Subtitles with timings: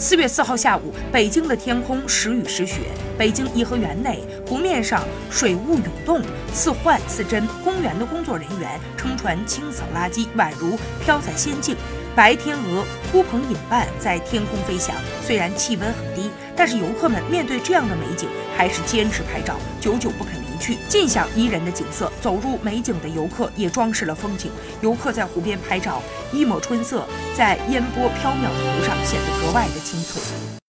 [0.00, 2.84] 四月四号下午，北京的天空时雨时雪。
[3.18, 6.22] 北京颐和园内，湖面上水雾涌动，
[6.54, 7.46] 似幻似真。
[7.62, 11.76] 公园的工作人员撑船清扫垃圾，宛如飘在仙境。
[12.16, 12.82] 白天鹅
[13.12, 18.26] 呼朋引伴在天空飞翔，虽然气温很低，但是游客们面对这样的美景，
[18.56, 22.12] 还是坚持拍照，久久不肯离去，尽享怡人的景色。
[22.20, 24.50] 走入美景的游客也装饰了风景，
[24.82, 26.02] 游客在湖边拍照，
[26.32, 27.04] 一抹春色
[27.36, 30.50] 在烟波飘渺的湖上显得格外的清脆。